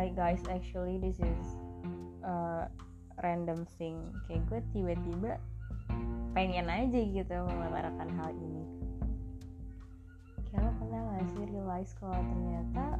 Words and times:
Hi 0.00 0.08
guys, 0.16 0.40
actually 0.48 0.96
this 0.96 1.20
is 1.20 1.44
a 2.24 2.72
random 3.20 3.68
thing. 3.76 4.00
Kayak 4.24 4.48
gue 4.48 4.60
tiba-tiba 4.72 5.36
pengen 6.32 6.72
aja 6.72 7.00
gitu 7.04 7.28
mengutarakan 7.28 8.08
hal 8.16 8.32
ini. 8.32 8.64
Kayak 10.48 10.72
pernah 10.80 11.04
gak 11.04 11.28
sih 11.36 11.44
realize 11.52 11.92
kalau 12.00 12.16
ternyata 12.16 12.96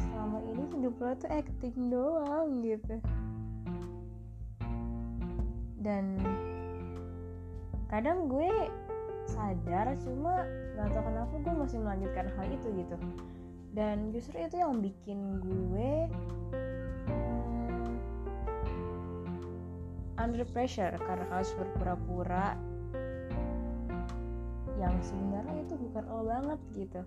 selama 0.00 0.40
ini 0.48 0.64
hidup 0.72 0.96
lo 0.96 1.12
tuh 1.12 1.28
acting 1.28 1.92
doang 1.92 2.64
gitu. 2.64 2.96
Dan 5.84 6.24
kadang 7.92 8.32
gue 8.32 8.72
sadar 9.28 9.92
cuma 10.00 10.48
gak 10.72 10.88
tau 10.88 11.04
kenapa 11.04 11.34
gue 11.36 11.52
masih 11.52 11.78
melanjutkan 11.84 12.32
hal 12.32 12.48
itu 12.48 12.68
gitu 12.80 12.96
dan 13.74 14.14
justru 14.14 14.38
itu 14.38 14.62
yang 14.62 14.78
bikin 14.78 15.42
gue 15.42 16.06
hmm, 17.02 17.98
under 20.14 20.46
pressure 20.54 20.94
karena 21.02 21.26
harus 21.26 21.50
berpura-pura 21.58 22.54
yang 24.78 24.94
sebenarnya 25.02 25.58
itu 25.66 25.74
bukan 25.78 26.04
lo 26.06 26.22
banget 26.26 26.60
gitu. 26.74 27.02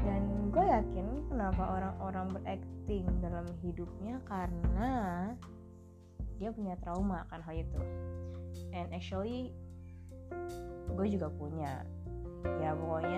Dan 0.00 0.22
gue 0.52 0.64
yakin 0.64 1.06
kenapa 1.28 1.62
orang-orang 1.76 2.26
berakting 2.36 3.04
dalam 3.20 3.44
hidupnya 3.64 4.20
karena 4.28 4.92
dia 6.36 6.52
punya 6.52 6.76
trauma 6.84 7.24
akan 7.28 7.40
hal 7.42 7.54
itu. 7.64 7.80
And 8.72 8.92
actually 8.92 9.52
gue 10.92 11.06
juga 11.08 11.32
punya. 11.32 11.84
Ya 12.62 12.76
pokoknya 12.78 13.15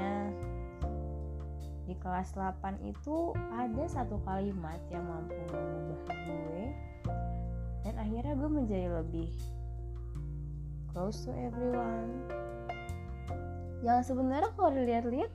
kelas 1.99 2.35
8 2.35 2.83
itu 2.87 3.35
ada 3.55 3.85
satu 3.91 4.23
kalimat 4.23 4.79
yang 4.91 5.05
mampu 5.07 5.37
mengubah 5.51 6.17
gue. 6.27 6.65
Dan 7.87 7.95
akhirnya 7.99 8.35
gue 8.37 8.51
menjadi 8.51 8.89
lebih 9.03 9.31
close 10.93 11.27
to 11.27 11.33
everyone. 11.35 12.27
Yang 13.87 14.11
sebenarnya 14.11 14.51
kalau 14.59 14.71
dilihat-lihat 14.75 15.33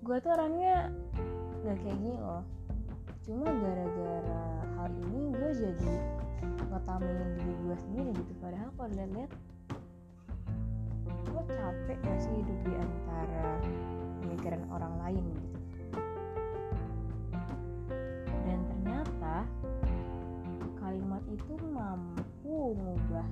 gue 0.00 0.16
tuh 0.20 0.30
orangnya 0.32 0.90
gak 1.64 1.76
kayak 1.80 1.96
gini 2.00 2.18
loh. 2.18 2.44
Cuma 3.24 3.46
gara-gara 3.48 4.44
hal 4.80 4.90
ini 5.08 5.20
gue 5.32 5.50
jadi 5.54 5.92
ngetamin 6.68 7.36
diri 7.36 7.54
gue 7.64 7.76
sendiri 7.78 8.10
gitu. 8.16 8.32
Padahal 8.40 8.70
kalau 8.76 8.88
dilihat-lihat 8.92 9.32
gue 11.30 11.42
capek 11.46 11.98
gak 12.02 12.18
sih 12.18 12.34
hidup 12.34 12.58
di 12.66 12.74
antara 12.74 13.48
pemikiran 14.20 14.62
orang 14.74 14.94
lain 15.06 15.24
gitu? 15.30 15.48
Dan 18.42 18.58
ternyata 18.66 19.36
kalimat 20.82 21.22
itu 21.30 21.54
mampu 21.70 22.74
mengubah 22.74 23.26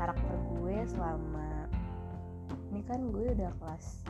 karakter 0.00 0.36
gue 0.56 0.76
selama 0.88 1.68
ini 2.72 2.80
kan 2.88 3.00
gue 3.12 3.36
udah 3.36 3.52
kelas 3.60 4.02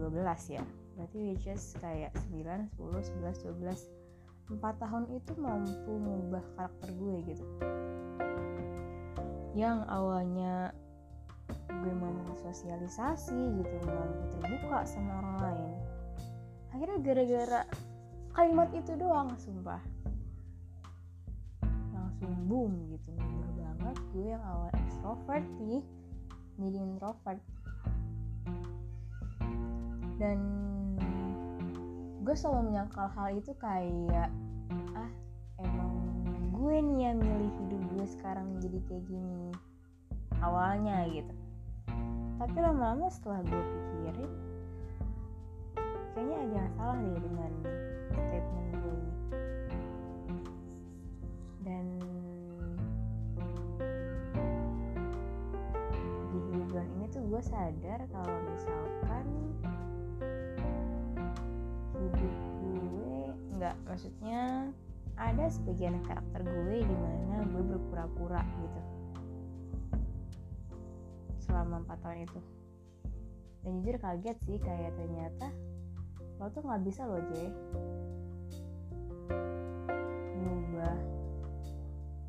12 0.00 0.56
ya. 0.56 0.64
Berarti 0.96 1.18
which 1.32 1.48
is 1.48 1.76
kayak 1.80 2.12
9, 2.32 2.72
10, 2.80 3.20
11, 3.20 3.48
12 3.60 4.02
4 4.52 4.60
tahun 4.60 5.04
itu 5.16 5.32
mampu 5.40 5.92
mengubah 5.96 6.44
karakter 6.58 6.88
gue 6.92 7.14
gitu. 7.32 7.44
Yang 9.56 9.78
awalnya 9.88 10.76
gue 11.80 11.94
mampu 11.96 12.36
sosialisasi 12.44 13.40
gitu 13.56 13.74
mampu 13.88 14.22
terbuka 14.36 14.84
sama 14.84 15.24
orang 15.24 15.36
lain. 15.40 15.72
Akhirnya 16.72 16.98
gara-gara 17.00 17.60
kalimat 18.36 18.68
itu 18.76 18.92
doang 18.96 19.32
sumpah. 19.40 19.80
Langsung 21.92 22.32
boom 22.48 22.92
gitu 22.92 23.08
mengubah 23.16 23.72
banget. 23.80 23.96
Gue 24.12 24.26
yang 24.36 24.44
awal 24.44 24.70
extrovert 24.76 25.46
nih 25.64 25.84
jadi 26.60 26.78
introvert. 26.84 27.40
Dan 30.20 30.38
gue 32.22 32.34
selalu 32.38 32.70
menyangkal 32.70 33.10
hal 33.18 33.34
itu 33.34 33.50
kayak 33.58 34.30
ah 34.94 35.10
emang 35.58 35.92
gue 36.54 36.76
nih 36.78 36.98
yang 37.10 37.18
milih 37.18 37.50
hidup 37.58 37.82
gue 37.96 38.06
sekarang 38.06 38.48
jadi 38.62 38.78
kayak 38.86 39.04
gini. 39.10 39.50
Awalnya 40.42 41.06
gitu 41.10 41.41
tapi 42.42 42.58
lama-lama 42.58 43.06
setelah 43.06 43.38
gue 43.46 43.62
pikirin 43.70 44.32
kayaknya 46.10 46.36
ada 46.42 46.54
yang 46.58 46.70
salah 46.74 46.98
deh 46.98 47.20
dengan 47.22 47.52
statement 48.10 48.74
gue 48.82 48.94
ini. 48.98 49.12
Dan 51.62 51.86
di 56.34 56.38
bulan 56.66 56.88
ini 56.98 57.06
tuh 57.14 57.22
gue 57.30 57.42
sadar 57.46 58.10
kalau 58.10 58.36
misalkan 58.50 59.26
hidup 61.94 62.34
gue 62.58 63.22
nggak 63.54 63.76
maksudnya 63.86 64.66
ada 65.14 65.46
sebagian 65.46 65.94
karakter 66.02 66.42
gue 66.42 66.82
di 66.82 66.96
mana 67.06 67.46
gue 67.54 67.62
berpura-pura 67.70 68.42
gitu 68.66 68.91
selama 71.52 71.84
4 71.84 72.00
tahun 72.00 72.18
itu. 72.24 72.40
Dan 73.60 73.72
jujur 73.84 73.96
kaget 74.00 74.36
sih 74.48 74.56
kayak 74.56 74.96
ternyata 74.96 75.52
lo 76.40 76.48
tuh 76.50 76.64
nggak 76.64 76.82
bisa 76.82 77.06
loh 77.06 77.22
J 77.30 77.52
mengubah 80.34 80.96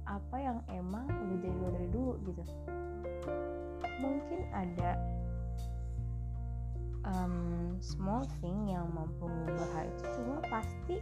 apa 0.05 0.35
yang 0.37 0.59
emang 0.69 1.09
udah 1.09 1.37
jadi 1.39 1.57
lo 1.57 1.67
dari 1.71 1.89
dulu 1.89 2.13
gitu. 2.27 2.43
Mungkin 4.03 4.39
ada 4.51 4.99
um, 7.07 7.79
small 7.79 8.27
thing 8.43 8.69
yang 8.69 8.85
mampu 8.91 9.25
mengubah 9.25 9.69
hal 9.73 9.85
itu 9.89 10.03
cuma 10.19 10.37
pasti 10.45 10.95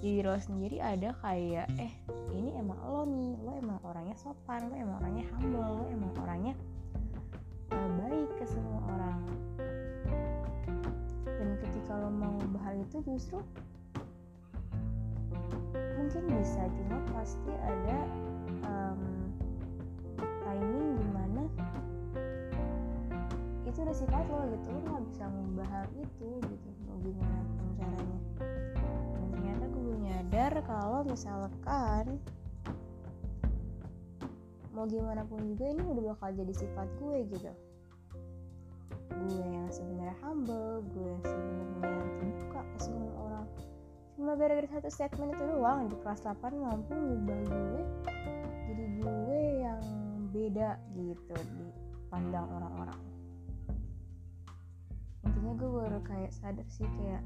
diri 0.00 0.26
lo 0.26 0.36
sendiri 0.36 0.76
ada 0.82 1.16
kayak 1.24 1.66
eh 1.80 1.92
ini 2.36 2.52
emang 2.58 2.76
lo 2.84 3.08
nih 3.08 3.32
lo 3.40 3.52
emang 3.56 3.78
orangnya 3.80 4.16
sopan 4.18 4.68
lo 4.68 4.74
emang 4.76 5.00
orangnya 5.00 5.24
humble 5.32 5.62
lo 5.62 5.84
emang 5.88 6.12
orangnya 6.20 6.54
semua 8.46 8.80
orang. 8.94 9.20
Dan 11.26 11.58
ketika 11.60 11.98
lo 11.98 12.08
mau 12.14 12.30
mengubah 12.38 12.62
hal 12.70 12.76
itu 12.78 13.02
justru 13.02 13.42
mungkin 15.98 16.22
bisa 16.38 16.62
cuma 16.70 16.98
pasti 17.10 17.52
ada 17.58 17.98
um, 18.62 19.02
timing 20.46 20.88
di 20.94 21.06
mana 21.10 21.42
itu 23.66 23.78
udah 23.82 23.96
sifat 23.96 24.24
lo 24.30 24.46
gitu. 24.54 24.66
Lo 24.70 24.80
nggak 24.86 25.04
bisa 25.10 25.24
mengubah 25.26 25.66
hal 25.66 25.86
itu 25.98 26.28
gitu. 26.46 26.68
Mau 26.86 26.96
gimana 27.02 27.38
pun 27.58 27.68
caranya. 27.74 28.20
Dan 29.18 29.26
ternyata 29.34 29.64
gue 29.66 29.96
nyadar 30.06 30.52
kalau 30.64 31.00
misalkan 31.02 32.22
mau 34.76 34.84
gimana 34.84 35.24
pun 35.24 35.40
juga 35.40 35.72
ini 35.72 35.82
udah 35.82 36.04
bakal 36.14 36.30
jadi 36.36 36.52
sifat 36.52 36.88
gue 37.00 37.16
gitu 37.32 37.50
gue 39.10 39.44
yang 39.46 39.68
sebenarnya 39.72 40.16
humble 40.22 40.84
gue 40.94 41.06
yang 41.06 41.24
sebenarnya 41.24 41.98
terbuka 42.20 42.60
ke 42.62 42.78
semua 42.78 43.12
orang. 43.26 43.46
Cuma 44.16 44.32
gara-gara 44.38 44.68
satu 44.70 44.88
segmen 44.88 45.34
itu 45.34 45.44
doang 45.44 45.92
di 45.92 45.96
kelas 46.00 46.20
8 46.24 46.40
mampu 46.56 46.92
ngubah 46.94 47.40
gue 47.46 47.82
jadi 48.66 48.84
gue 48.98 49.40
yang 49.62 49.82
beda 50.34 50.70
gitu 50.96 51.36
di 51.56 51.66
pandang 52.10 52.48
orang-orang. 52.50 53.00
Intinya 55.26 55.52
gue 55.58 55.70
baru 55.70 56.00
kayak 56.06 56.32
sadar 56.34 56.66
sih 56.70 56.88
kayak 56.98 57.22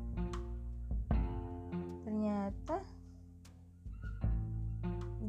ternyata 2.05 2.77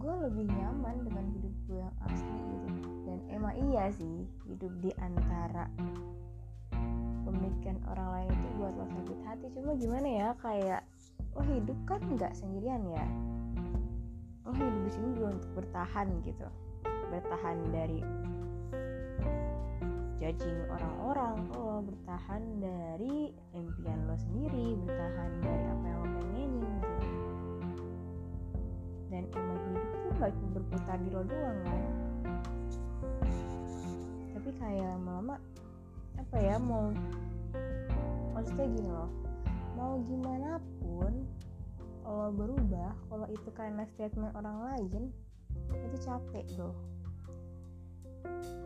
gue 0.01 0.13
lebih 0.25 0.49
nyaman 0.49 1.05
dengan 1.05 1.25
hidup 1.37 1.53
gue 1.69 1.77
yang 1.77 1.95
asli 2.09 2.39
gitu. 2.41 2.69
Dan 3.05 3.19
emang 3.29 3.53
iya 3.69 3.85
sih 3.93 4.25
hidup 4.49 4.73
di 4.81 4.91
antara 4.97 5.69
pemikiran 7.31 7.79
orang 7.87 8.09
lain 8.11 8.29
itu 8.35 8.47
buat 8.59 8.73
lo 8.75 8.85
sakit 8.91 9.19
hati. 9.23 9.45
Cuma 9.55 9.71
gimana 9.79 10.07
ya 10.07 10.29
kayak 10.43 10.81
lo 11.31 11.41
hidup 11.47 11.79
kan 11.87 12.01
nggak 12.03 12.33
sendirian 12.35 12.83
ya. 12.91 13.05
Lo 14.43 14.51
hidup 14.51 14.81
di 14.83 14.91
sini 14.91 15.07
juga 15.15 15.27
untuk 15.39 15.51
bertahan 15.63 16.07
gitu. 16.27 16.47
Bertahan 17.11 17.57
dari 17.71 17.99
judging 20.21 20.59
orang-orang. 20.69 21.35
Lo 21.55 21.81
bertahan 21.81 22.43
dari 22.61 23.33
impian 23.57 23.99
lo 24.05 24.15
sendiri 24.19 24.77
bertahan 24.85 25.31
dari 25.41 25.63
apa 25.65 25.85
yang 25.87 25.97
lo 25.97 26.07
pengenin 26.19 26.51
gitu. 26.61 26.89
Dan 29.11 29.23
emang 29.33 29.59
hidup 29.65 29.85
tuh 29.91 30.11
gak 30.19 30.31
cuma 30.35 30.49
berputar 30.59 30.97
di 30.99 31.09
lo 31.09 31.21
doang 31.25 31.59
kan. 31.63 31.83
Tapi 34.31 34.49
kayak 34.57 34.85
lama-lama 34.97 35.35
apa 36.21 36.37
ya 36.37 36.55
mau 36.61 36.93
maksudnya 38.37 38.69
gini 38.69 38.89
loh. 38.93 39.09
Mau 39.73 39.97
gimana 40.05 40.61
pun 40.77 41.25
kalau 42.05 42.29
berubah 42.29 42.93
kalau 43.09 43.25
itu 43.33 43.49
karena 43.57 43.81
statement 43.89 44.29
orang 44.37 44.57
lain 44.69 45.09
itu 45.73 45.97
capek 46.05 46.45
bro. 46.53 46.69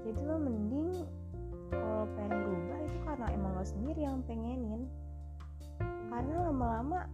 Jadi 0.04 0.22
lo 0.28 0.36
mending 0.36 1.08
kalau 1.72 2.04
pengen 2.20 2.44
berubah 2.44 2.78
itu 2.84 2.98
karena 3.08 3.28
emang 3.32 3.52
lo 3.56 3.64
sendiri 3.64 4.02
yang 4.04 4.20
pengenin. 4.28 4.92
Karena 6.12 6.36
lama-lama 6.52 7.08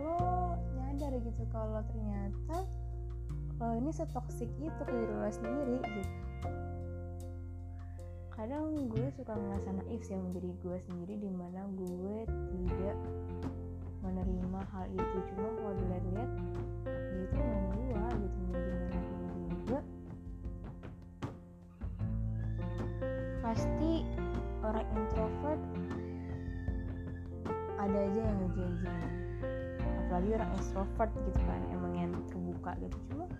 lo 0.00 0.56
nyadar 0.72 1.12
gitu 1.20 1.44
kalau 1.52 1.84
ternyata 1.92 2.56
lo 3.60 3.68
ini 3.76 3.92
setoksik 3.92 4.48
itu 4.58 4.80
ke 4.80 4.92
diri 4.92 5.12
lo 5.12 5.28
sendiri 5.28 5.76
gitu 5.84 6.24
kadang 8.34 8.90
gue 8.90 9.06
suka 9.14 9.30
ngerasa 9.30 9.78
naif 9.78 10.02
sih 10.02 10.18
menjadi 10.18 10.50
gue 10.58 10.76
sendiri 10.90 11.14
di 11.22 11.30
mana 11.30 11.70
gue 11.78 12.26
tidak 12.26 12.98
menerima 14.02 14.60
hal 14.74 14.90
itu. 14.90 15.16
Cuma 15.30 15.46
kalau 15.54 15.72
dilihat-lihat 15.78 16.30
ya 16.82 17.18
itu 17.30 17.38
emang 17.38 17.66
gue 17.78 18.06
gitu 18.26 18.38
mau 18.42 18.54
gimana 18.58 18.86
gue 18.90 19.48
juga. 19.54 19.78
Pasti 23.38 23.92
orang 24.66 24.86
introvert 24.98 25.62
ada 27.78 27.98
aja 28.02 28.18
yang 28.18 28.38
ngejajing 28.42 29.02
apalagi 30.04 30.30
orang 30.34 30.50
extrovert 30.58 31.10
gitu 31.22 31.40
kan 31.46 31.62
emang 31.70 31.92
yang 31.94 32.10
terbuka 32.34 32.74
gitu. 32.82 32.98
Cuma 33.14 33.30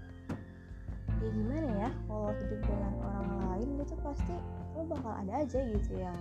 ya 1.18 1.28
gimana 1.34 1.70
ya 1.82 1.90
kalau 2.06 2.30
hidup 2.30 2.60
dengan 2.62 2.92
orang 3.02 3.28
lain 3.42 3.68
gitu 3.82 3.98
pasti 3.98 4.38
lo 4.74 4.82
bakal 4.90 5.14
ada 5.14 5.46
aja 5.46 5.60
gitu 5.70 5.92
yang 5.94 6.18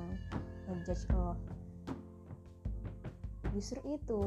ngejudge 0.69 1.09
lo. 1.11 1.33
Justru 3.53 3.81
itu. 3.97 4.21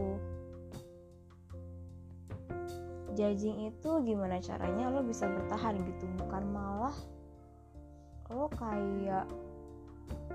Judging 3.17 3.73
itu 3.73 3.90
gimana 4.05 4.37
caranya 4.44 4.93
lo 4.93 5.00
bisa 5.00 5.25
bertahan 5.25 5.81
gitu 5.88 6.05
bukan 6.20 6.44
malah 6.52 6.93
lo 8.28 8.50
kayak 8.52 9.25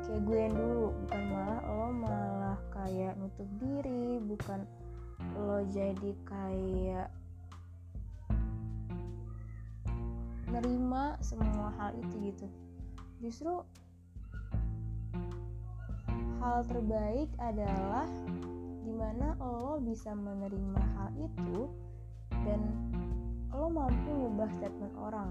kayak 0.01 0.21
gue 0.25 0.37
yang 0.49 0.55
dulu 0.57 0.89
bukan 1.05 1.21
malah 1.29 1.59
lo 1.69 1.87
malah 1.93 2.59
kayak 2.73 3.13
nutup 3.21 3.45
diri 3.61 4.17
bukan 4.25 4.65
lo 5.37 5.61
jadi 5.69 6.11
kayak 6.25 7.13
nerima 10.51 11.15
semua 11.23 11.71
hal 11.79 11.95
itu 11.95 12.33
gitu. 12.33 12.47
Justru 13.23 13.63
hal 16.41 16.65
terbaik 16.65 17.29
adalah 17.37 18.09
di 18.81 18.89
mana 18.89 19.37
lo 19.37 19.77
bisa 19.77 20.09
menerima 20.09 20.81
hal 20.97 21.09
itu 21.21 21.69
dan 22.41 22.65
lo 23.53 23.69
mampu 23.69 24.09
mengubah 24.09 24.49
statement 24.57 24.95
orang 24.97 25.29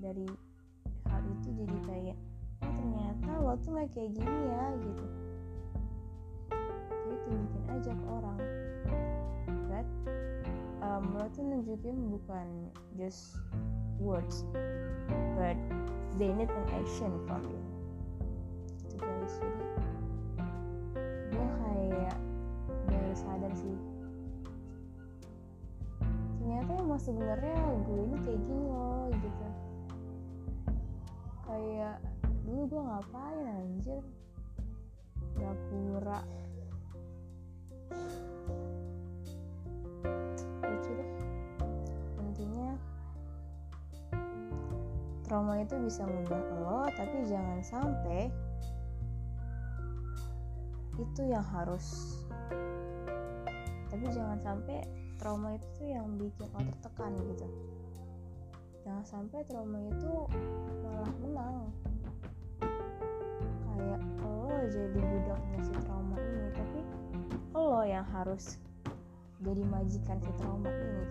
dari 0.00 0.24
hal 1.04 1.20
itu 1.36 1.48
jadi 1.52 1.78
kayak 1.84 2.18
oh 2.64 2.72
ternyata 2.72 3.30
lo 3.44 3.52
tuh 3.60 3.76
gak 3.76 3.92
kayak 3.92 4.10
gini 4.16 4.40
ya 4.48 4.64
gitu. 4.80 5.06
Jadi 6.88 7.16
tunjukin 7.28 7.64
aja 7.68 7.92
ke 7.92 8.06
orang. 8.08 8.40
But 9.68 9.86
um, 10.80 11.12
lo 11.12 11.28
tuh 11.36 11.44
nunjukin 11.44 12.08
bukan 12.08 12.72
just 12.96 13.36
words 14.00 14.48
but 15.36 15.60
they 16.16 16.32
need 16.32 16.48
an 16.48 16.66
action 16.72 17.12
from 17.28 17.44
you. 17.44 17.60
Itu 18.88 18.96
guys. 18.96 19.36
Jadi 19.44 19.87
kayak 21.98 22.18
baru 22.86 23.14
sadar 23.18 23.52
sih. 23.58 23.74
Ternyata 26.38 26.72
emang 26.78 27.02
sebenarnya 27.02 27.58
gue 27.82 28.00
ini 28.06 28.16
kayak 28.22 28.40
gini 28.46 28.64
loh 28.70 29.10
gitu. 29.10 29.46
Kayak 31.42 31.96
dulu 32.46 32.62
gue 32.70 32.82
ngapain 32.86 33.46
anjir? 33.50 34.02
Pura-pura 35.34 36.20
lucu 40.62 40.90
deh. 40.94 41.10
Intinya 42.22 42.78
trauma 45.26 45.58
itu 45.58 45.74
bisa 45.82 46.06
mengubah 46.06 46.42
lo 46.62 46.80
tapi 46.94 47.26
jangan 47.26 47.58
sampai 47.60 48.30
itu 50.98 51.22
yang 51.30 51.46
harus. 51.54 52.18
Tapi 53.88 54.04
jangan 54.10 54.38
sampai 54.42 54.84
trauma 55.16 55.54
itu 55.54 55.66
tuh 55.78 55.88
yang 55.88 56.06
bikin 56.18 56.46
lo 56.52 56.60
tertekan 56.62 57.12
gitu. 57.16 57.46
Jangan 58.84 59.04
sampai 59.06 59.40
trauma 59.46 59.78
itu 59.88 60.12
malah 60.84 61.12
menang. 61.24 61.56
Kayak 63.64 64.00
lo 64.22 64.58
jadi 64.68 64.98
budaknya 64.98 65.58
si 65.62 65.72
trauma 65.86 66.16
ini. 66.18 66.46
Tapi 66.52 66.80
lo 67.54 67.82
yang 67.86 68.06
harus 68.12 68.58
jadi 69.38 69.62
majikan 69.64 70.18
si 70.18 70.30
trauma 70.36 70.68
ini 70.68 71.02